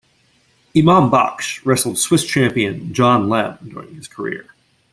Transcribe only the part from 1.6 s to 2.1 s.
wrestled